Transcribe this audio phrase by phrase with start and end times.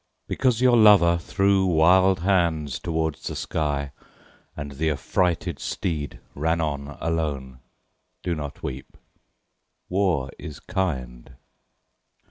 [0.27, 3.91] Because your lover threw wild hands toward the sky
[4.57, 7.59] And the affrighted steed ran on alone,
[8.23, 8.97] Do not weep.
[9.89, 11.35] War is kind.